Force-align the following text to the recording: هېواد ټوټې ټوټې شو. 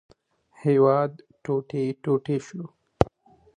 هېواد 0.63 1.11
ټوټې 1.43 1.83
ټوټې 2.03 2.37
شو. 2.45 2.63